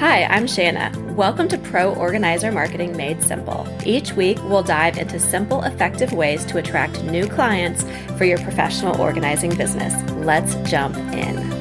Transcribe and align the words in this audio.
Hi, 0.00 0.24
I'm 0.24 0.46
Shanna. 0.46 0.90
Welcome 1.14 1.46
to 1.48 1.58
Pro 1.58 1.92
Organizer 1.94 2.50
Marketing 2.50 2.96
Made 2.96 3.22
Simple. 3.22 3.68
Each 3.84 4.14
week, 4.14 4.38
we'll 4.44 4.62
dive 4.62 4.96
into 4.96 5.20
simple, 5.20 5.62
effective 5.62 6.14
ways 6.14 6.42
to 6.46 6.56
attract 6.56 7.04
new 7.04 7.26
clients 7.26 7.84
for 8.16 8.24
your 8.24 8.38
professional 8.38 8.98
organizing 8.98 9.54
business. 9.54 9.92
Let's 10.12 10.54
jump 10.70 10.96
in. 10.96 11.59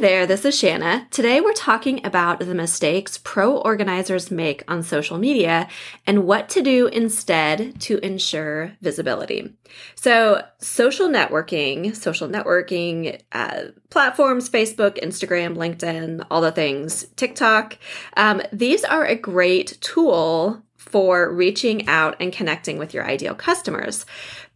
There, 0.00 0.26
this 0.26 0.46
is 0.46 0.58
Shanna. 0.58 1.06
Today 1.10 1.42
we're 1.42 1.52
talking 1.52 2.04
about 2.06 2.38
the 2.38 2.54
mistakes 2.54 3.18
pro 3.18 3.58
organizers 3.58 4.30
make 4.30 4.64
on 4.66 4.82
social 4.82 5.18
media 5.18 5.68
and 6.06 6.24
what 6.24 6.48
to 6.50 6.62
do 6.62 6.86
instead 6.86 7.78
to 7.82 7.98
ensure 7.98 8.72
visibility. 8.80 9.54
So, 9.96 10.42
social 10.58 11.08
networking, 11.08 11.94
social 11.94 12.28
networking 12.28 13.20
uh, 13.32 13.72
platforms, 13.90 14.48
Facebook, 14.48 14.98
Instagram, 15.02 15.54
LinkedIn, 15.56 16.26
all 16.30 16.40
the 16.40 16.50
things, 16.50 17.06
TikTok, 17.16 17.76
um, 18.16 18.40
these 18.52 18.84
are 18.84 19.04
a 19.04 19.14
great 19.14 19.76
tool 19.82 20.62
for 20.76 21.30
reaching 21.30 21.86
out 21.88 22.16
and 22.20 22.32
connecting 22.32 22.78
with 22.78 22.94
your 22.94 23.04
ideal 23.04 23.34
customers. 23.34 24.06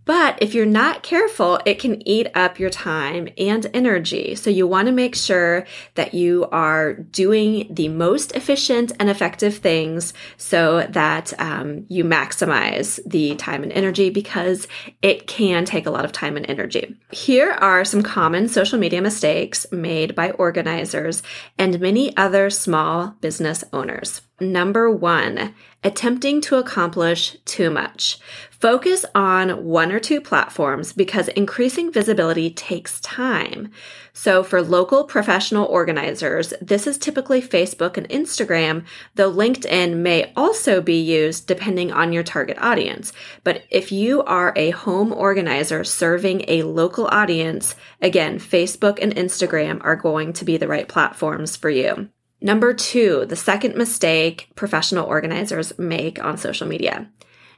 But 0.05 0.39
if 0.43 0.55
you're 0.55 0.67
not 0.67 1.03
careful, 1.03 1.61
it 1.65 1.79
can 1.79 2.07
eat 2.07 2.29
up 2.35 2.59
your 2.59 2.71
time 2.71 3.29
and 3.39 3.67
energy. 3.73 4.35
So 4.35 4.51
you 4.51 4.67
want 4.67 4.87
to 4.87 4.93
make 4.93 5.15
sure 5.15 5.67
that 5.95 6.15
you 6.15 6.47
are 6.53 6.95
doing 6.95 7.67
the 7.71 7.89
most 7.89 8.33
efficient 8.33 8.93
and 9.01 9.09
effective 9.09 9.57
things 9.57 10.13
so 10.37 10.87
that 10.91 11.33
um, 11.41 11.87
you 11.89 12.05
maximize 12.05 13.01
the 13.07 13.35
time 13.37 13.63
and 13.63 13.73
energy 13.73 14.11
because 14.11 14.69
it 15.03 15.27
can 15.27 15.65
take 15.65 15.87
a 15.87 15.91
lot 15.91 16.05
of 16.05 16.13
time 16.13 16.37
and 16.37 16.49
energy. 16.49 16.97
Here 17.11 17.53
are 17.53 17.85
some 17.85 18.03
common 18.03 18.49
social 18.49 18.79
media 18.79 19.01
mistakes 19.01 19.67
made 19.73 20.15
by 20.15 20.33
organizers 20.33 21.23
and 21.59 21.81
many 21.81 22.17
other 22.17 22.51
small 22.51 23.17
business 23.21 23.65
owners. 23.73 24.21
Number 24.41 24.91
one, 24.91 25.55
attempting 25.85 26.41
to 26.41 26.57
accomplish 26.57 27.37
too 27.45 27.71
much. 27.71 28.19
Focus 28.51 29.05
on 29.15 29.65
one 29.65 29.93
or 29.93 30.01
two 30.01 30.21
platforms 30.21 30.93
because 30.93 31.29
increasing 31.29 31.93
visibility 31.93 32.51
takes 32.51 32.99
time. 33.01 33.71
So, 34.13 34.43
for 34.43 34.61
local 34.61 35.05
professional 35.05 35.67
organizers, 35.67 36.53
this 36.61 36.89
is 36.89 36.99
typically 36.99 37.41
Facebook 37.41 37.97
and 37.97 38.09
Instagram, 38.09 38.85
though 39.15 39.31
LinkedIn 39.31 39.99
may 39.99 40.33
also 40.35 40.81
be 40.81 41.01
used 41.01 41.47
depending 41.47 41.93
on 41.93 42.13
your 42.13 42.25
target 42.25 42.59
audience. 42.59 43.13
But 43.45 43.63
if 43.71 43.93
you 43.93 44.25
are 44.25 44.53
a 44.57 44.71
home 44.71 45.13
organizer 45.13 45.85
serving 45.85 46.45
a 46.49 46.65
local 46.65 47.07
audience, 47.07 47.77
again, 48.03 48.41
Facebook 48.41 48.99
and 49.01 49.15
Instagram 49.15 49.81
are 49.85 49.95
going 49.95 50.33
to 50.33 50.45
be 50.45 50.57
the 50.57 50.69
right 50.69 50.89
platforms 50.89 51.55
for 51.55 51.71
you. 51.71 52.09
Number 52.45 52.73
two, 52.75 53.27
the 53.27 53.37
second 53.37 53.75
mistake 53.75 54.51
professional 54.55 55.07
organizers 55.07 55.77
make 55.79 56.23
on 56.23 56.39
social 56.39 56.69
media 56.69 57.09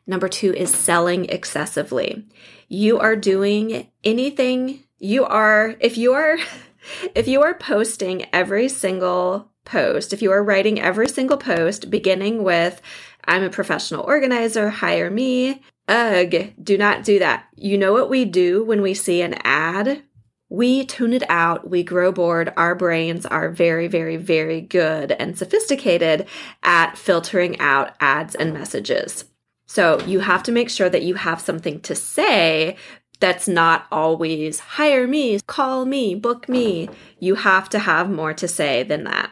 Number 0.06 0.28
two 0.28 0.54
is 0.54 0.70
selling 0.70 1.24
excessively. 1.26 2.24
You 2.68 2.98
are 2.98 3.16
doing 3.16 3.88
anything 4.04 4.84
you 4.98 5.24
are, 5.24 5.74
if 5.80 5.98
you 5.98 6.12
are, 6.12 6.38
if 7.14 7.26
you 7.26 7.42
are 7.42 7.54
posting 7.54 8.26
every 8.32 8.68
single 8.68 9.50
post, 9.64 10.12
if 10.12 10.22
you 10.22 10.30
are 10.30 10.44
writing 10.44 10.80
every 10.80 11.08
single 11.08 11.36
post 11.36 11.90
beginning 11.90 12.44
with, 12.44 12.80
I'm 13.24 13.42
a 13.42 13.50
professional 13.50 14.04
organizer, 14.04 14.70
hire 14.70 15.10
me, 15.10 15.62
ugh, 15.88 16.34
do 16.62 16.78
not 16.78 17.02
do 17.02 17.18
that. 17.18 17.46
You 17.56 17.76
know 17.76 17.92
what 17.92 18.08
we 18.08 18.24
do 18.24 18.64
when 18.64 18.82
we 18.82 18.94
see 18.94 19.22
an 19.22 19.34
ad? 19.42 20.04
We 20.48 20.84
tune 20.84 21.12
it 21.12 21.24
out. 21.28 21.68
We 21.68 21.82
grow 21.82 22.12
bored. 22.12 22.52
Our 22.56 22.74
brains 22.74 23.26
are 23.26 23.50
very, 23.50 23.88
very, 23.88 24.16
very 24.16 24.60
good 24.60 25.12
and 25.12 25.36
sophisticated 25.36 26.26
at 26.62 26.96
filtering 26.96 27.58
out 27.58 27.94
ads 28.00 28.34
and 28.34 28.52
messages. 28.52 29.24
So 29.66 30.00
you 30.06 30.20
have 30.20 30.44
to 30.44 30.52
make 30.52 30.70
sure 30.70 30.88
that 30.88 31.02
you 31.02 31.14
have 31.14 31.40
something 31.40 31.80
to 31.80 31.94
say 31.94 32.76
that's 33.18 33.48
not 33.48 33.86
always 33.90 34.60
hire 34.60 35.06
me, 35.08 35.40
call 35.46 35.84
me, 35.84 36.14
book 36.14 36.48
me. 36.48 36.88
You 37.18 37.34
have 37.36 37.68
to 37.70 37.78
have 37.80 38.10
more 38.10 38.34
to 38.34 38.46
say 38.46 38.82
than 38.82 39.04
that. 39.04 39.30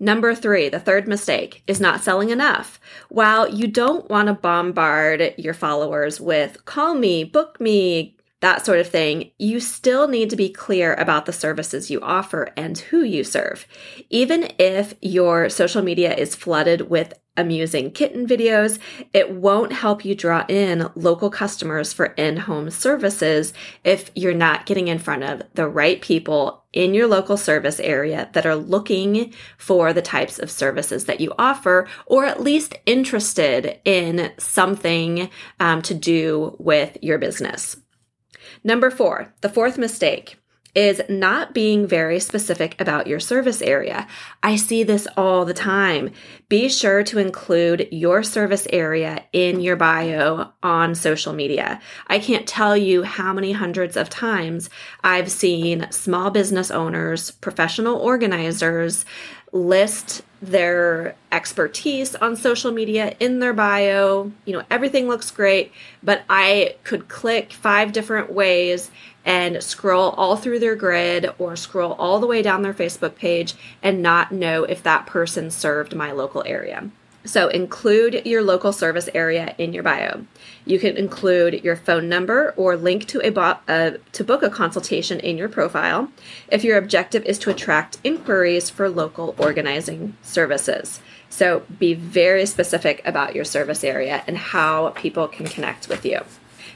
Number 0.00 0.34
three, 0.34 0.68
the 0.68 0.80
third 0.80 1.06
mistake 1.06 1.62
is 1.68 1.80
not 1.80 2.00
selling 2.00 2.30
enough. 2.30 2.80
While 3.08 3.48
you 3.48 3.68
don't 3.68 4.10
want 4.10 4.26
to 4.26 4.34
bombard 4.34 5.34
your 5.38 5.54
followers 5.54 6.20
with 6.20 6.64
call 6.64 6.94
me, 6.94 7.22
book 7.22 7.60
me, 7.60 8.16
that 8.42 8.66
sort 8.66 8.80
of 8.80 8.88
thing, 8.88 9.30
you 9.38 9.60
still 9.60 10.08
need 10.08 10.28
to 10.30 10.36
be 10.36 10.50
clear 10.50 10.94
about 10.94 11.26
the 11.26 11.32
services 11.32 11.90
you 11.90 12.00
offer 12.00 12.50
and 12.56 12.76
who 12.76 13.02
you 13.02 13.24
serve. 13.24 13.66
Even 14.10 14.52
if 14.58 14.94
your 15.00 15.48
social 15.48 15.80
media 15.80 16.14
is 16.14 16.34
flooded 16.36 16.90
with 16.90 17.14
amusing 17.36 17.90
kitten 17.90 18.26
videos, 18.26 18.78
it 19.14 19.30
won't 19.30 19.72
help 19.72 20.04
you 20.04 20.14
draw 20.14 20.44
in 20.48 20.90
local 20.94 21.30
customers 21.30 21.92
for 21.92 22.06
in 22.06 22.36
home 22.36 22.70
services 22.70 23.54
if 23.84 24.10
you're 24.14 24.34
not 24.34 24.66
getting 24.66 24.88
in 24.88 24.98
front 24.98 25.22
of 25.22 25.42
the 25.54 25.66
right 25.66 26.02
people 26.02 26.64
in 26.72 26.94
your 26.94 27.06
local 27.06 27.36
service 27.36 27.78
area 27.80 28.28
that 28.32 28.44
are 28.44 28.56
looking 28.56 29.32
for 29.56 29.92
the 29.92 30.02
types 30.02 30.38
of 30.38 30.50
services 30.50 31.04
that 31.04 31.20
you 31.20 31.32
offer, 31.38 31.86
or 32.06 32.24
at 32.24 32.42
least 32.42 32.74
interested 32.86 33.78
in 33.84 34.32
something 34.38 35.30
um, 35.60 35.80
to 35.80 35.94
do 35.94 36.56
with 36.58 36.98
your 37.00 37.18
business. 37.18 37.76
Number 38.64 38.90
four, 38.90 39.32
the 39.40 39.48
fourth 39.48 39.78
mistake 39.78 40.36
is 40.74 41.02
not 41.08 41.52
being 41.52 41.86
very 41.86 42.18
specific 42.18 42.80
about 42.80 43.06
your 43.06 43.20
service 43.20 43.60
area. 43.60 44.06
I 44.42 44.56
see 44.56 44.82
this 44.82 45.06
all 45.18 45.44
the 45.44 45.52
time. 45.52 46.10
Be 46.48 46.70
sure 46.70 47.02
to 47.04 47.18
include 47.18 47.88
your 47.90 48.22
service 48.22 48.66
area 48.72 49.24
in 49.32 49.60
your 49.60 49.76
bio 49.76 50.52
on 50.62 50.94
social 50.94 51.34
media. 51.34 51.78
I 52.06 52.18
can't 52.18 52.46
tell 52.46 52.74
you 52.74 53.02
how 53.02 53.34
many 53.34 53.52
hundreds 53.52 53.98
of 53.98 54.08
times 54.08 54.70
I've 55.04 55.30
seen 55.30 55.88
small 55.90 56.30
business 56.30 56.70
owners, 56.70 57.30
professional 57.30 57.98
organizers 57.98 59.04
list 59.52 60.22
their 60.40 61.14
expertise 61.30 62.16
on 62.16 62.34
social 62.34 62.72
media 62.72 63.14
in 63.20 63.38
their 63.38 63.52
bio. 63.52 64.32
You 64.44 64.54
know, 64.54 64.64
everything 64.70 65.06
looks 65.06 65.30
great, 65.30 65.70
but 66.02 66.22
I 66.28 66.76
could 66.82 67.08
click 67.08 67.52
five 67.52 67.92
different 67.92 68.32
ways 68.32 68.90
and 69.24 69.62
scroll 69.62 70.10
all 70.10 70.36
through 70.36 70.58
their 70.58 70.74
grid 70.74 71.30
or 71.38 71.54
scroll 71.54 71.92
all 71.92 72.18
the 72.18 72.26
way 72.26 72.42
down 72.42 72.62
their 72.62 72.74
Facebook 72.74 73.14
page 73.14 73.54
and 73.82 74.02
not 74.02 74.32
know 74.32 74.64
if 74.64 74.82
that 74.82 75.06
person 75.06 75.50
served 75.50 75.94
my 75.94 76.10
local 76.10 76.42
area. 76.44 76.90
So 77.24 77.48
include 77.48 78.26
your 78.26 78.42
local 78.42 78.72
service 78.72 79.08
area 79.14 79.54
in 79.56 79.72
your 79.72 79.82
bio. 79.82 80.24
You 80.64 80.78
can 80.78 80.96
include 80.96 81.62
your 81.62 81.76
phone 81.76 82.08
number 82.08 82.52
or 82.56 82.76
link 82.76 83.06
to 83.08 83.20
a 83.20 83.30
bo- 83.30 83.58
uh, 83.68 83.92
to 84.12 84.24
book 84.24 84.42
a 84.42 84.50
consultation 84.50 85.20
in 85.20 85.38
your 85.38 85.48
profile 85.48 86.08
if 86.48 86.64
your 86.64 86.76
objective 86.76 87.24
is 87.24 87.38
to 87.40 87.50
attract 87.50 87.98
inquiries 88.02 88.70
for 88.70 88.88
local 88.88 89.34
organizing 89.38 90.16
services. 90.22 91.00
So 91.30 91.62
be 91.78 91.94
very 91.94 92.44
specific 92.44 93.00
about 93.04 93.34
your 93.34 93.44
service 93.44 93.84
area 93.84 94.22
and 94.26 94.36
how 94.36 94.90
people 94.90 95.28
can 95.28 95.46
connect 95.46 95.88
with 95.88 96.04
you. 96.04 96.20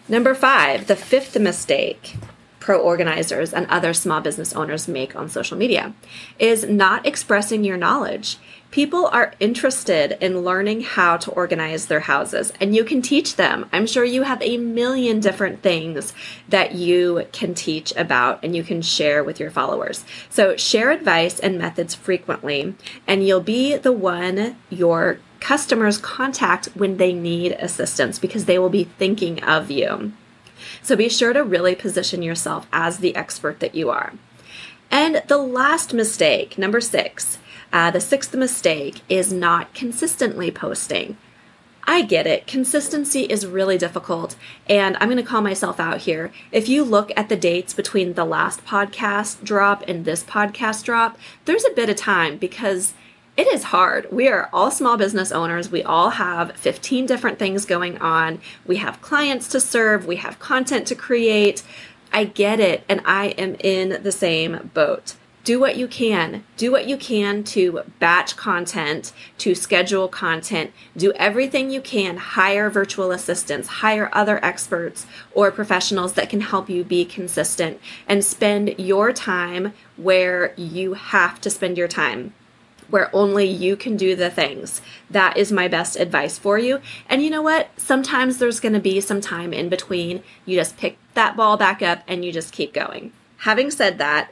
Number 0.09 0.35
5, 0.35 0.87
the 0.87 0.97
fifth 0.97 1.39
mistake 1.39 2.17
pro 2.67 2.81
organizers 2.81 3.55
and 3.55 3.65
other 3.69 3.95
small 3.95 4.21
business 4.21 4.53
owners 4.53 4.89
make 4.89 5.15
on 5.15 5.29
social 5.29 5.57
media 5.57 5.95
is 6.37 6.65
not 6.65 7.07
expressing 7.07 7.63
your 7.63 7.77
knowledge. 7.77 8.39
People 8.73 9.07
are 9.07 9.35
interested 9.39 10.19
in 10.21 10.41
learning 10.41 10.81
how 10.81 11.17
to 11.17 11.31
organize 11.31 11.87
their 11.87 12.01
houses, 12.01 12.53
and 12.61 12.75
you 12.75 12.83
can 12.83 13.01
teach 13.01 13.37
them. 13.37 13.69
I'm 13.73 13.87
sure 13.87 14.05
you 14.05 14.25
have 14.25 14.43
a 14.43 14.57
million 14.59 15.21
different 15.21 15.63
things 15.63 16.13
that 16.49 16.75
you 16.75 17.29
can 17.31 17.55
teach 17.55 17.95
about 17.95 18.43
and 18.43 18.57
you 18.57 18.65
can 18.65 18.83
share 18.83 19.23
with 19.23 19.39
your 19.39 19.53
followers. 19.53 20.05
So, 20.29 20.57
share 20.57 20.91
advice 20.91 21.39
and 21.39 21.57
methods 21.57 21.95
frequently, 21.95 22.75
and 23.07 23.25
you'll 23.25 23.41
be 23.41 23.77
the 23.77 23.93
one 23.93 24.57
your 24.71 25.21
customers 25.39 25.99
contact 25.99 26.67
when 26.75 26.97
they 26.97 27.13
need 27.13 27.53
assistance 27.53 28.19
because 28.19 28.47
they 28.47 28.59
will 28.59 28.71
be 28.71 28.91
thinking 28.99 29.41
of 29.45 29.71
you. 29.71 30.13
So 30.83 30.97
be 30.97 31.09
sure 31.09 31.33
to 31.33 31.43
really 31.43 31.75
position 31.75 32.23
yourself 32.23 32.67
as 32.73 32.99
the 32.99 33.15
expert 33.17 33.61
that 33.61 33.75
you 33.75 33.91
are. 33.91 34.13
And 34.91 35.23
the 35.27 35.39
last 35.39 35.93
mistake, 35.93 36.57
number 36.59 36.81
six, 36.81 37.39
uh, 37.73 37.91
the 37.91 38.01
sixth 38.01 38.35
mistake 38.35 39.03
is 39.09 39.33
not 39.33 39.75
consistently 39.75 40.51
posting. 40.51 41.17
I 41.89 42.03
get 42.03 42.27
it. 42.27 42.49
Consistency 42.49 43.23
is 43.23 43.47
really 43.47 43.79
difficult, 43.79 44.35
and 44.69 44.97
I'm 44.97 45.09
going 45.09 45.19
to 45.19 45.23
call 45.23 45.41
myself 45.41 45.79
out 45.79 45.99
here. 45.99 46.33
If 46.51 46.69
you 46.69 46.83
look 46.83 47.13
at 47.17 47.29
the 47.29 47.37
dates 47.37 47.75
between 47.75 48.15
the 48.15 48.25
last 48.25 48.65
podcast 48.65 49.45
drop 49.45 49.85
and 49.87 50.05
this 50.05 50.25
podcast 50.25 50.83
drop, 50.83 51.17
there's 51.45 51.65
a 51.65 51.75
bit 51.75 51.89
of 51.89 51.95
time 51.95 52.39
because 52.39 52.95
it 53.37 53.47
is 53.49 53.65
hard. 53.65 54.11
We 54.11 54.29
are 54.29 54.49
all 54.53 54.71
small 54.71 54.97
business 54.97 55.31
owners. 55.31 55.71
We 55.71 55.83
all 55.83 56.11
have 56.11 56.57
15 56.57 57.05
different 57.05 57.39
things 57.39 57.67
going 57.67 57.99
on. 57.99 58.41
We 58.67 58.77
have 58.77 59.03
clients 59.03 59.49
to 59.49 59.61
serve, 59.61 60.07
we 60.07 60.17
have 60.17 60.39
content 60.39 60.87
to 60.89 60.95
create. 60.95 61.63
I 62.13 62.25
get 62.25 62.61
it, 62.61 62.85
and 62.89 63.03
I 63.05 63.27
am 63.31 63.57
in 63.61 64.03
the 64.03 64.13
same 64.13 64.71
boat. 64.73 65.17
do 65.45 65.61
what 65.61 65.77
you 65.77 65.87
can. 65.87 66.43
Do 66.57 66.73
what 66.73 66.89
you 66.89 66.97
can 66.97 67.45
to 67.45 67.83
batch 68.01 68.37
content, 68.37 69.13
to 69.39 69.55
schedule 69.55 70.09
content, 70.09 70.73
do 70.97 71.13
everything 71.13 71.71
you 71.71 71.81
can. 71.81 72.17
Hire 72.17 72.69
virtual 72.69 73.13
assistants, 73.13 73.69
hire 73.69 74.11
other 74.13 74.45
experts 74.45 75.07
or 75.35 75.53
professionals 75.53 76.15
that 76.15 76.31
can 76.31 76.41
help 76.41 76.69
you 76.69 76.83
be 76.83 77.05
consistent 77.05 77.81
and 78.09 78.25
spend 78.25 78.75
your 78.79 79.13
time 79.13 79.73
where 79.97 80.53
you 80.57 80.95
have 80.95 81.41
to 81.43 81.51
spend 81.51 81.79
your 81.79 81.87
time 81.87 82.35
where 82.91 83.15
only 83.15 83.47
you 83.47 83.77
can 83.77 83.97
do 83.97 84.17
the 84.17 84.31
things. 84.31 84.81
That 85.11 85.37
is 85.37 85.53
my 85.53 85.69
best 85.69 85.97
advice 85.97 86.39
for 86.39 86.59
you. 86.59 86.81
And 87.09 87.23
you 87.23 87.31
know 87.31 87.43
what? 87.43 87.69
Sometimes 87.77 88.39
there's 88.39 88.61
going 88.61 88.75
to 88.75 88.81
be 88.81 89.01
some 89.01 89.21
time 89.21 89.53
in 89.53 89.69
between. 89.69 90.23
You 90.45 90.57
just 90.57 90.77
pick 90.77 90.99
that 91.15 91.37
ball 91.37 91.57
back 91.57 91.83
up 91.83 92.03
and 92.07 92.25
you 92.25 92.33
just 92.33 92.53
keep 92.53 92.73
going. 92.73 93.13
Having 93.39 93.71
said 93.73 93.99
that, 93.99 94.31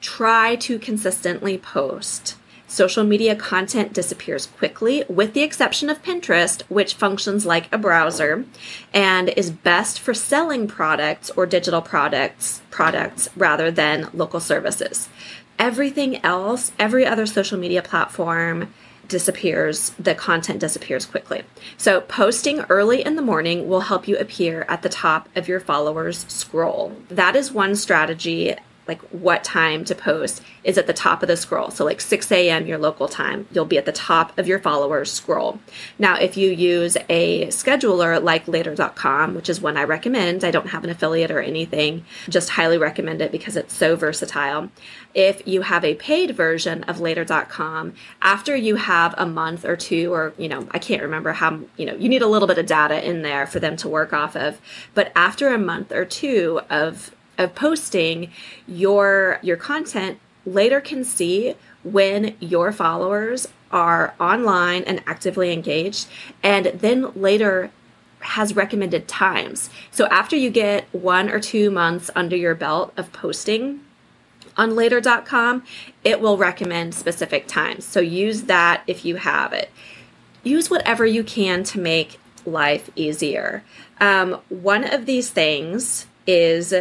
try 0.00 0.56
to 0.56 0.78
consistently 0.78 1.58
post. 1.58 2.36
Social 2.70 3.02
media 3.02 3.34
content 3.34 3.94
disappears 3.94 4.44
quickly, 4.44 5.02
with 5.08 5.32
the 5.32 5.40
exception 5.40 5.88
of 5.88 6.02
Pinterest, 6.02 6.60
which 6.68 6.94
functions 6.94 7.46
like 7.46 7.72
a 7.72 7.78
browser 7.78 8.44
and 8.92 9.30
is 9.30 9.50
best 9.50 9.98
for 9.98 10.12
selling 10.12 10.68
products 10.68 11.30
or 11.30 11.46
digital 11.46 11.80
products 11.80 12.60
products 12.70 13.26
rather 13.34 13.70
than 13.70 14.10
local 14.12 14.38
services. 14.38 15.08
Everything 15.58 16.24
else, 16.24 16.72
every 16.78 17.04
other 17.04 17.26
social 17.26 17.58
media 17.58 17.82
platform 17.82 18.72
disappears, 19.08 19.90
the 19.98 20.14
content 20.14 20.60
disappears 20.60 21.06
quickly. 21.06 21.42
So, 21.76 22.02
posting 22.02 22.60
early 22.68 23.04
in 23.04 23.16
the 23.16 23.22
morning 23.22 23.68
will 23.68 23.80
help 23.80 24.06
you 24.06 24.16
appear 24.18 24.66
at 24.68 24.82
the 24.82 24.88
top 24.88 25.28
of 25.34 25.48
your 25.48 25.60
followers' 25.60 26.26
scroll. 26.28 26.94
That 27.08 27.34
is 27.34 27.50
one 27.50 27.74
strategy 27.74 28.54
like 28.88 29.00
what 29.10 29.44
time 29.44 29.84
to 29.84 29.94
post 29.94 30.42
is 30.64 30.78
at 30.78 30.86
the 30.86 30.92
top 30.92 31.22
of 31.22 31.28
the 31.28 31.36
scroll. 31.36 31.70
So, 31.70 31.84
like 31.84 32.00
6 32.00 32.32
a.m., 32.32 32.66
your 32.66 32.78
local 32.78 33.06
time, 33.06 33.46
you'll 33.52 33.66
be 33.66 33.78
at 33.78 33.84
the 33.84 33.92
top 33.92 34.36
of 34.38 34.48
your 34.48 34.58
followers' 34.58 35.12
scroll. 35.12 35.60
Now, 35.98 36.16
if 36.16 36.36
you 36.36 36.50
use 36.50 36.96
a 37.08 37.46
scheduler 37.48 38.22
like 38.22 38.48
later.com, 38.48 39.34
which 39.34 39.48
is 39.48 39.60
one 39.60 39.76
I 39.76 39.84
recommend, 39.84 40.42
I 40.42 40.50
don't 40.50 40.68
have 40.68 40.84
an 40.84 40.90
affiliate 40.90 41.30
or 41.30 41.40
anything, 41.40 42.04
just 42.28 42.50
highly 42.50 42.78
recommend 42.78 43.20
it 43.20 43.30
because 43.30 43.56
it's 43.56 43.74
so 43.74 43.94
versatile. 43.94 44.70
If 45.14 45.46
you 45.46 45.62
have 45.62 45.84
a 45.84 45.94
paid 45.94 46.34
version 46.34 46.84
of 46.84 47.00
later.com, 47.00 47.94
after 48.22 48.56
you 48.56 48.76
have 48.76 49.14
a 49.18 49.26
month 49.26 49.64
or 49.64 49.76
two, 49.76 50.12
or, 50.12 50.32
you 50.38 50.48
know, 50.48 50.66
I 50.70 50.78
can't 50.78 51.02
remember 51.02 51.32
how, 51.32 51.60
you 51.76 51.86
know, 51.86 51.94
you 51.94 52.08
need 52.08 52.22
a 52.22 52.26
little 52.26 52.48
bit 52.48 52.58
of 52.58 52.66
data 52.66 53.06
in 53.06 53.22
there 53.22 53.46
for 53.46 53.60
them 53.60 53.76
to 53.78 53.88
work 53.88 54.12
off 54.12 54.36
of. 54.36 54.60
But 54.94 55.12
after 55.14 55.48
a 55.48 55.58
month 55.58 55.92
or 55.92 56.04
two 56.04 56.60
of 56.70 57.14
of 57.38 57.54
posting 57.54 58.30
your 58.66 59.38
your 59.42 59.56
content 59.56 60.18
later 60.44 60.80
can 60.80 61.04
see 61.04 61.54
when 61.82 62.36
your 62.40 62.72
followers 62.72 63.48
are 63.70 64.14
online 64.18 64.82
and 64.84 65.02
actively 65.06 65.52
engaged 65.52 66.08
and 66.42 66.66
then 66.66 67.12
later 67.14 67.70
has 68.20 68.56
recommended 68.56 69.06
times. 69.06 69.70
So 69.90 70.06
after 70.06 70.34
you 70.34 70.50
get 70.50 70.92
1 70.92 71.30
or 71.30 71.38
2 71.38 71.70
months 71.70 72.10
under 72.16 72.36
your 72.36 72.54
belt 72.54 72.92
of 72.96 73.12
posting 73.12 73.80
on 74.56 74.74
later.com, 74.74 75.62
it 76.02 76.20
will 76.20 76.36
recommend 76.36 76.94
specific 76.94 77.46
times. 77.46 77.84
So 77.84 78.00
use 78.00 78.42
that 78.44 78.82
if 78.88 79.04
you 79.04 79.16
have 79.16 79.52
it. 79.52 79.70
Use 80.42 80.68
whatever 80.68 81.06
you 81.06 81.22
can 81.22 81.62
to 81.64 81.78
make 81.78 82.18
life 82.44 82.90
easier. 82.96 83.62
Um, 84.00 84.40
one 84.48 84.84
of 84.84 85.06
these 85.06 85.30
things 85.30 86.06
is 86.26 86.74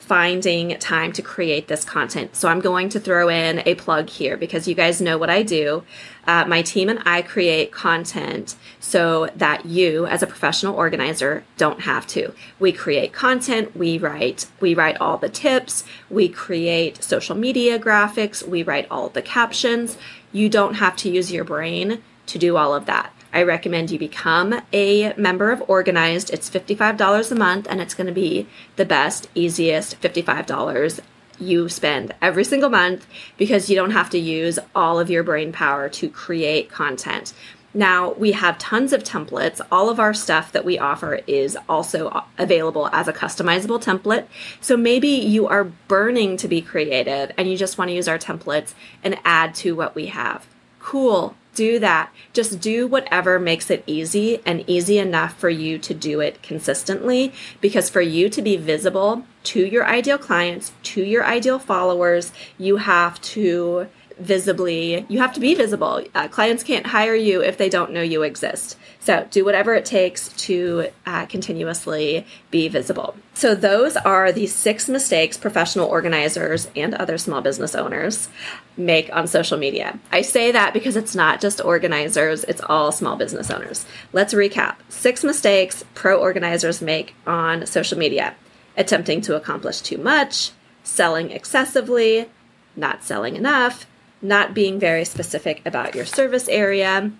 finding 0.00 0.76
time 0.78 1.12
to 1.12 1.22
create 1.22 1.68
this 1.68 1.84
content. 1.84 2.34
So 2.34 2.48
I'm 2.48 2.60
going 2.60 2.88
to 2.88 2.98
throw 2.98 3.28
in 3.28 3.62
a 3.64 3.76
plug 3.76 4.08
here 4.08 4.36
because 4.36 4.66
you 4.66 4.74
guys 4.74 5.00
know 5.00 5.16
what 5.16 5.30
I 5.30 5.44
do. 5.44 5.84
Uh, 6.26 6.44
my 6.46 6.62
team 6.62 6.88
and 6.88 7.00
I 7.06 7.22
create 7.22 7.70
content 7.70 8.56
so 8.80 9.28
that 9.36 9.66
you, 9.66 10.06
as 10.06 10.22
a 10.22 10.26
professional 10.26 10.74
organizer, 10.74 11.44
don't 11.56 11.82
have 11.82 12.08
to. 12.08 12.34
We 12.58 12.72
create 12.72 13.12
content. 13.12 13.76
We 13.76 13.98
write. 13.98 14.46
We 14.58 14.74
write 14.74 15.00
all 15.00 15.16
the 15.16 15.28
tips. 15.28 15.84
We 16.08 16.28
create 16.28 17.04
social 17.04 17.36
media 17.36 17.78
graphics. 17.78 18.44
We 18.46 18.64
write 18.64 18.88
all 18.90 19.10
the 19.10 19.22
captions. 19.22 19.96
You 20.32 20.48
don't 20.48 20.74
have 20.74 20.96
to 20.96 21.10
use 21.10 21.30
your 21.30 21.44
brain 21.44 22.02
to 22.26 22.38
do 22.38 22.56
all 22.56 22.74
of 22.74 22.86
that. 22.86 23.12
I 23.32 23.42
recommend 23.42 23.90
you 23.90 23.98
become 23.98 24.60
a 24.72 25.12
member 25.16 25.50
of 25.50 25.62
Organized. 25.68 26.30
It's 26.30 26.50
$55 26.50 27.30
a 27.30 27.34
month 27.34 27.66
and 27.70 27.80
it's 27.80 27.94
going 27.94 28.08
to 28.08 28.12
be 28.12 28.48
the 28.76 28.84
best, 28.84 29.28
easiest 29.34 30.00
$55 30.00 31.00
you 31.38 31.68
spend 31.68 32.14
every 32.20 32.44
single 32.44 32.68
month 32.68 33.06
because 33.38 33.70
you 33.70 33.76
don't 33.76 33.92
have 33.92 34.10
to 34.10 34.18
use 34.18 34.58
all 34.74 35.00
of 35.00 35.10
your 35.10 35.22
brain 35.22 35.52
power 35.52 35.88
to 35.88 36.08
create 36.08 36.70
content. 36.70 37.32
Now, 37.72 38.12
we 38.14 38.32
have 38.32 38.58
tons 38.58 38.92
of 38.92 39.04
templates. 39.04 39.60
All 39.70 39.88
of 39.88 40.00
our 40.00 40.12
stuff 40.12 40.50
that 40.52 40.64
we 40.64 40.76
offer 40.78 41.20
is 41.26 41.56
also 41.68 42.24
available 42.36 42.88
as 42.92 43.06
a 43.06 43.12
customizable 43.12 43.82
template. 43.82 44.26
So 44.60 44.76
maybe 44.76 45.08
you 45.08 45.46
are 45.46 45.64
burning 45.64 46.36
to 46.38 46.48
be 46.48 46.60
creative 46.60 47.30
and 47.38 47.48
you 47.48 47.56
just 47.56 47.78
want 47.78 47.90
to 47.90 47.94
use 47.94 48.08
our 48.08 48.18
templates 48.18 48.74
and 49.04 49.18
add 49.24 49.54
to 49.56 49.76
what 49.76 49.94
we 49.94 50.06
have. 50.06 50.46
Cool 50.80 51.36
do 51.60 51.78
that. 51.78 52.10
Just 52.32 52.58
do 52.58 52.86
whatever 52.86 53.38
makes 53.38 53.70
it 53.70 53.84
easy 53.86 54.40
and 54.46 54.64
easy 54.66 54.96
enough 54.98 55.34
for 55.36 55.50
you 55.50 55.76
to 55.78 55.92
do 55.92 56.20
it 56.20 56.42
consistently. 56.42 57.34
Because 57.60 57.90
for 57.90 58.00
you 58.00 58.30
to 58.30 58.40
be 58.40 58.56
visible 58.56 59.24
to 59.44 59.66
your 59.66 59.84
ideal 59.84 60.16
clients, 60.16 60.72
to 60.84 61.04
your 61.04 61.22
ideal 61.22 61.58
followers, 61.58 62.32
you 62.56 62.78
have 62.78 63.20
to 63.36 63.88
visibly, 64.20 65.06
you 65.08 65.18
have 65.18 65.32
to 65.32 65.40
be 65.40 65.54
visible. 65.54 66.04
Uh, 66.14 66.28
clients 66.28 66.62
can't 66.62 66.86
hire 66.86 67.14
you 67.14 67.42
if 67.42 67.56
they 67.56 67.68
don't 67.68 67.92
know 67.92 68.02
you 68.02 68.22
exist. 68.22 68.76
So 69.00 69.26
do 69.30 69.44
whatever 69.44 69.74
it 69.74 69.84
takes 69.84 70.28
to 70.44 70.88
uh, 71.06 71.26
continuously 71.26 72.26
be 72.50 72.68
visible. 72.68 73.16
So 73.34 73.54
those 73.54 73.96
are 73.96 74.30
the 74.30 74.46
six 74.46 74.88
mistakes 74.88 75.38
professional 75.38 75.88
organizers 75.88 76.68
and 76.76 76.94
other 76.94 77.16
small 77.16 77.40
business 77.40 77.74
owners 77.74 78.28
make 78.76 79.14
on 79.14 79.26
social 79.26 79.56
media. 79.56 79.98
I 80.12 80.20
say 80.20 80.52
that 80.52 80.74
because 80.74 80.96
it's 80.96 81.14
not 81.14 81.40
just 81.40 81.64
organizers, 81.64 82.44
it's 82.44 82.60
all 82.66 82.92
small 82.92 83.16
business 83.16 83.50
owners. 83.50 83.86
Let's 84.12 84.34
recap. 84.34 84.76
Six 84.90 85.24
mistakes 85.24 85.84
pro 85.94 86.20
organizers 86.20 86.82
make 86.82 87.14
on 87.26 87.66
social 87.66 87.98
media. 87.98 88.34
Attempting 88.76 89.22
to 89.22 89.36
accomplish 89.36 89.80
too 89.80 89.98
much, 89.98 90.52
selling 90.84 91.30
excessively, 91.30 92.28
not 92.76 93.02
selling 93.02 93.36
enough, 93.36 93.86
not 94.22 94.54
being 94.54 94.78
very 94.78 95.04
specific 95.04 95.62
about 95.64 95.94
your 95.94 96.04
service 96.04 96.48
area, 96.48 97.10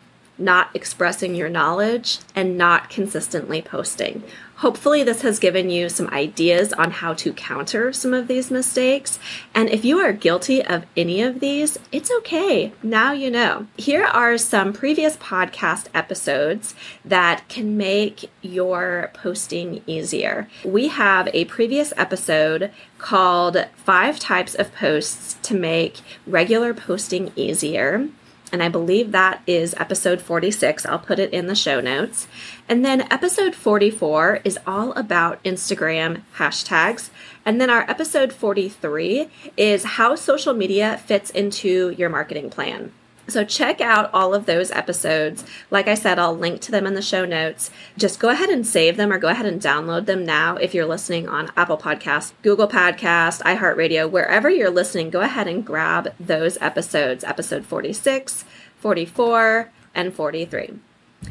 not 0.41 0.71
expressing 0.75 1.35
your 1.35 1.49
knowledge, 1.49 2.19
and 2.35 2.57
not 2.57 2.89
consistently 2.89 3.61
posting. 3.63 4.23
Hopefully, 4.61 5.03
this 5.03 5.23
has 5.23 5.39
given 5.39 5.71
you 5.71 5.89
some 5.89 6.09
ideas 6.09 6.75
on 6.75 6.91
how 6.91 7.15
to 7.15 7.33
counter 7.33 7.95
some 7.95 8.13
of 8.13 8.29
these 8.29 8.51
mistakes. 8.51 9.19
And 9.55 9.71
if 9.71 9.87
you 9.87 9.99
are 10.01 10.13
guilty 10.13 10.63
of 10.63 10.85
any 10.99 11.23
of 11.23 11.41
these, 11.41 11.79
it's 11.91 12.11
okay. 12.19 12.75
Now 12.83 13.13
you 13.13 13.31
know. 13.31 13.69
Here 13.79 14.05
are 14.05 14.37
some 14.37 14.75
previous 14.75 15.17
podcast 15.17 15.87
episodes 15.95 16.75
that 17.07 17.49
can 17.49 17.79
make 17.79 18.31
your 18.43 19.11
posting 19.15 19.83
easier. 19.87 20.47
We 20.63 20.89
have 20.89 21.31
a 21.33 21.47
previous 21.47 21.95
episode 21.97 22.71
called 22.99 23.67
Five 23.77 24.19
Types 24.19 24.55
of 24.55 24.75
Posts 24.75 25.39
to 25.43 25.55
Make 25.55 26.01
Regular 26.27 26.75
Posting 26.75 27.33
Easier 27.35 28.11
and 28.53 28.63
I 28.63 28.69
believe 28.69 29.13
that 29.13 29.43
is 29.47 29.75
episode 29.79 30.21
46. 30.21 30.85
I'll 30.87 30.99
put 30.99 31.19
it 31.19 31.33
in 31.33 31.47
the 31.47 31.55
show 31.55 31.81
notes. 31.81 32.27
And 32.69 32.85
then 32.85 33.11
episode 33.13 33.55
44 33.55 34.41
is 34.45 34.59
all 34.67 34.93
about 34.93 35.43
Instagram 35.45 36.23
hashtags. 36.37 37.11
And 37.45 37.61
then 37.61 37.71
our 37.71 37.89
episode 37.89 38.33
43 38.33 39.29
is 39.57 39.85
how 39.85 40.15
social 40.15 40.55
media 40.55 41.01
fits 41.07 41.31
into 41.31 41.91
your 41.91 42.09
marketing 42.09 42.51
plan. 42.51 42.93
So 43.29 43.45
check 43.45 43.81
out 43.81 44.11
all 44.13 44.35
of 44.35 44.47
those 44.47 44.71
episodes. 44.73 45.45
Like 45.71 45.87
I 45.87 45.95
said, 45.95 46.19
I'll 46.19 46.37
link 46.37 46.61
to 46.63 46.73
them 46.73 46.87
in 46.87 46.95
the 46.95 47.03
show 47.03 47.25
notes. 47.25 47.71
Just 47.97 48.19
go 48.19 48.29
ahead 48.29 48.51
and 48.51 48.67
save 48.67 48.97
them 48.97 49.13
or 49.13 49.19
go 49.19 49.29
ahead 49.29 49.47
and 49.47 49.61
download 49.61 50.07
them 50.07 50.27
now 50.27 50.57
if 50.57 50.75
you're 50.75 50.87
listening 50.87 51.29
on 51.29 51.53
Apple 51.57 51.79
Podcast, 51.79 52.33
Google 52.43 52.69
Podcast, 52.69 53.41
iHeartRadio, 53.43 54.11
wherever 54.11 54.51
you're 54.51 54.71
listening, 54.71 55.11
go 55.11 55.21
ahead 55.21 55.47
and 55.47 55.65
grab 55.65 56.13
those 56.19 56.59
episodes, 56.61 57.23
episode 57.23 57.65
46, 57.65 58.45
44, 58.79 59.71
and 59.95 60.13
43. 60.13 60.79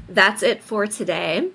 That's 0.08 0.44
it 0.44 0.64
for 0.64 0.88
today. 0.88 1.50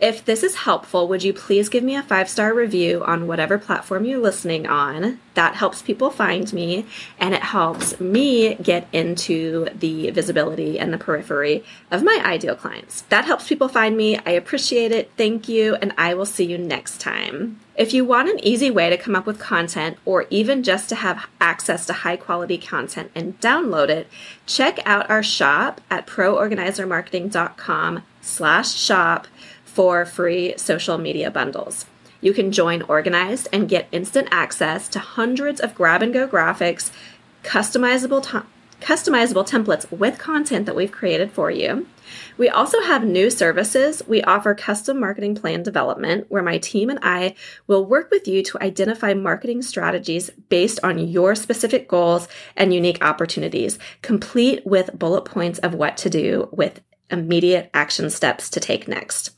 If 0.00 0.24
this 0.24 0.44
is 0.44 0.54
helpful, 0.54 1.08
would 1.08 1.24
you 1.24 1.32
please 1.32 1.68
give 1.68 1.82
me 1.82 1.96
a 1.96 2.04
five 2.04 2.28
star 2.28 2.54
review 2.54 3.02
on 3.04 3.26
whatever 3.26 3.58
platform 3.58 4.04
you're 4.04 4.20
listening 4.20 4.64
on? 4.64 5.18
That 5.34 5.56
helps 5.56 5.82
people 5.82 6.10
find 6.10 6.52
me 6.52 6.86
and 7.18 7.34
it 7.34 7.42
helps 7.42 7.98
me 7.98 8.54
get 8.56 8.86
into 8.92 9.66
the 9.76 10.10
visibility 10.10 10.78
and 10.78 10.92
the 10.92 10.98
periphery 10.98 11.64
of 11.90 12.04
my 12.04 12.22
ideal 12.24 12.54
clients. 12.54 13.02
That 13.08 13.24
helps 13.24 13.48
people 13.48 13.68
find 13.68 13.96
me. 13.96 14.16
I 14.18 14.30
appreciate 14.30 14.92
it. 14.92 15.10
Thank 15.16 15.48
you. 15.48 15.74
And 15.76 15.92
I 15.98 16.14
will 16.14 16.26
see 16.26 16.44
you 16.44 16.58
next 16.58 17.00
time. 17.00 17.58
If 17.74 17.92
you 17.92 18.04
want 18.04 18.28
an 18.28 18.44
easy 18.44 18.70
way 18.70 18.90
to 18.90 18.96
come 18.96 19.16
up 19.16 19.26
with 19.26 19.40
content 19.40 19.98
or 20.04 20.26
even 20.30 20.62
just 20.62 20.88
to 20.90 20.96
have 20.96 21.28
access 21.40 21.86
to 21.86 21.92
high 21.92 22.16
quality 22.16 22.58
content 22.58 23.10
and 23.16 23.38
download 23.40 23.88
it, 23.88 24.06
check 24.46 24.78
out 24.84 25.10
our 25.10 25.24
shop 25.24 25.80
at 25.90 26.06
proorganizermarketing.com 26.06 28.02
slash 28.20 28.74
shop 28.74 29.26
for 29.68 30.04
free 30.04 30.54
social 30.56 30.98
media 30.98 31.30
bundles. 31.30 31.86
You 32.20 32.32
can 32.32 32.50
join 32.50 32.82
Organized 32.82 33.48
and 33.52 33.68
get 33.68 33.86
instant 33.92 34.28
access 34.30 34.88
to 34.88 34.98
hundreds 34.98 35.60
of 35.60 35.74
grab 35.74 36.02
and 36.02 36.12
go 36.12 36.26
graphics, 36.26 36.90
customizable 37.44 38.44
customizable 38.80 39.46
templates 39.46 39.90
with 39.90 40.18
content 40.18 40.64
that 40.66 40.76
we've 40.76 40.92
created 40.92 41.32
for 41.32 41.50
you. 41.50 41.86
We 42.36 42.48
also 42.48 42.80
have 42.82 43.04
new 43.04 43.28
services. 43.28 44.02
We 44.06 44.22
offer 44.22 44.54
custom 44.54 45.00
marketing 45.00 45.34
plan 45.34 45.64
development, 45.64 46.26
where 46.28 46.42
my 46.42 46.58
team 46.58 46.88
and 46.88 46.98
I 47.02 47.34
will 47.66 47.84
work 47.84 48.10
with 48.10 48.28
you 48.28 48.42
to 48.44 48.62
identify 48.62 49.14
marketing 49.14 49.62
strategies 49.62 50.30
based 50.48 50.78
on 50.84 50.98
your 50.98 51.34
specific 51.34 51.88
goals 51.88 52.28
and 52.56 52.72
unique 52.72 53.04
opportunities, 53.04 53.78
complete 54.00 54.64
with 54.64 54.96
bullet 54.96 55.24
points 55.24 55.58
of 55.58 55.74
what 55.74 55.96
to 55.98 56.10
do 56.10 56.48
with 56.52 56.80
immediate 57.10 57.70
action 57.74 58.10
steps 58.10 58.48
to 58.50 58.60
take 58.60 58.86
next. 58.88 59.32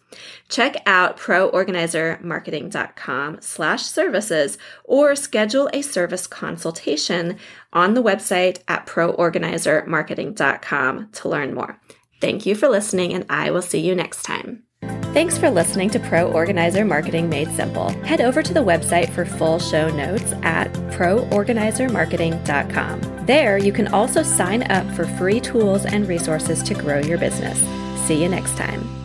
Check 0.48 0.82
out 0.86 1.16
proorganizermarketing.com 1.16 3.38
slash 3.40 3.84
services 3.84 4.58
or 4.84 5.14
schedule 5.14 5.70
a 5.72 5.82
service 5.82 6.26
consultation 6.26 7.36
on 7.72 7.94
the 7.94 8.02
website 8.02 8.58
at 8.66 8.86
proorganizermarketing.com 8.86 11.08
to 11.12 11.28
learn 11.28 11.54
more. 11.54 11.78
Thank 12.20 12.44
you 12.44 12.54
for 12.54 12.68
listening, 12.68 13.14
and 13.14 13.24
I 13.30 13.50
will 13.50 13.62
see 13.62 13.80
you 13.80 13.94
next 13.94 14.24
time. 14.24 14.64
Thanks 15.12 15.36
for 15.36 15.50
listening 15.50 15.90
to 15.90 15.98
Pro 15.98 16.30
Organizer 16.30 16.84
Marketing 16.84 17.28
Made 17.28 17.50
Simple. 17.50 17.88
Head 18.04 18.20
over 18.20 18.44
to 18.44 18.54
the 18.54 18.60
website 18.60 19.10
for 19.10 19.24
full 19.24 19.58
show 19.58 19.90
notes 19.90 20.32
at 20.42 20.72
proorganizermarketing.com. 20.92 23.26
There, 23.26 23.58
you 23.58 23.72
can 23.72 23.88
also 23.88 24.22
sign 24.22 24.70
up 24.70 24.86
for 24.94 25.04
free 25.04 25.40
tools 25.40 25.84
and 25.84 26.06
resources 26.06 26.62
to 26.62 26.74
grow 26.74 27.00
your 27.00 27.18
business. 27.18 27.58
See 28.06 28.22
you 28.22 28.28
next 28.28 28.56
time. 28.56 28.99